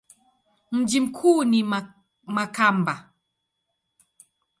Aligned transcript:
Mji 0.71 0.99
mkuu 1.01 1.43
ni 1.43 1.59
Makamba. 2.33 3.09